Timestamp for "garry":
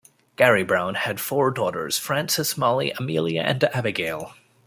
0.35-0.63